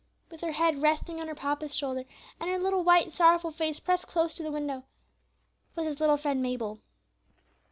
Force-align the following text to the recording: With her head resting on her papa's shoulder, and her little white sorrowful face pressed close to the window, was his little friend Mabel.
With 0.31 0.41
her 0.41 0.53
head 0.53 0.81
resting 0.81 1.21
on 1.21 1.27
her 1.27 1.35
papa's 1.35 1.75
shoulder, 1.75 2.05
and 2.39 2.49
her 2.49 2.57
little 2.57 2.83
white 2.83 3.11
sorrowful 3.11 3.51
face 3.51 3.79
pressed 3.79 4.07
close 4.07 4.33
to 4.33 4.41
the 4.41 4.49
window, 4.49 4.83
was 5.75 5.85
his 5.85 5.99
little 5.99 6.17
friend 6.17 6.41
Mabel. 6.41 6.79